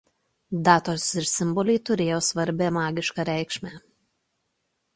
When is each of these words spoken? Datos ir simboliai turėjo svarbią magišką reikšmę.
Datos 0.67 1.03
ir 1.21 1.27
simboliai 1.31 1.83
turėjo 1.89 2.17
svarbią 2.29 2.73
magišką 2.81 3.29
reikšmę. 3.33 3.77